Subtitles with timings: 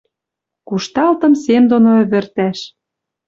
[0.67, 2.59] Кушталтым сем доно ӹвӹртӓш.